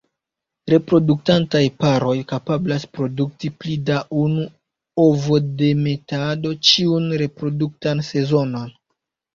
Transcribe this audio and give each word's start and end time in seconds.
Reproduktantaj 0.71 1.61
paroj 1.83 2.15
kapablas 2.31 2.87
produkti 2.99 3.53
pli 3.59 3.77
da 3.91 4.01
unu 4.23 4.49
ovodemetado 5.07 6.59
ĉiun 6.73 7.11
reproduktan 7.25 8.05
sezonon. 8.13 8.79